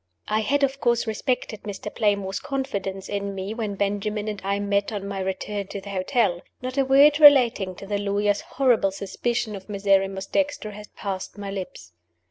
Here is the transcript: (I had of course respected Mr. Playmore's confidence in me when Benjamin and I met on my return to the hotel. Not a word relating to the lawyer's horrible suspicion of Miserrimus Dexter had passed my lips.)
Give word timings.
(I 0.27 0.39
had 0.39 0.63
of 0.63 0.81
course 0.81 1.05
respected 1.05 1.61
Mr. 1.61 1.93
Playmore's 1.93 2.39
confidence 2.39 3.07
in 3.07 3.35
me 3.35 3.53
when 3.53 3.75
Benjamin 3.75 4.27
and 4.27 4.41
I 4.43 4.59
met 4.59 4.91
on 4.91 5.07
my 5.07 5.19
return 5.19 5.67
to 5.67 5.79
the 5.79 5.91
hotel. 5.91 6.41
Not 6.59 6.75
a 6.79 6.83
word 6.85 7.19
relating 7.19 7.75
to 7.75 7.85
the 7.85 7.99
lawyer's 7.99 8.41
horrible 8.41 8.89
suspicion 8.89 9.55
of 9.55 9.69
Miserrimus 9.69 10.25
Dexter 10.25 10.71
had 10.71 10.95
passed 10.95 11.37
my 11.37 11.51
lips.) 11.51 11.93